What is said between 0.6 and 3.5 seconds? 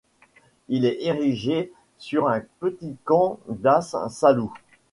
Il est érigé sur un petit cap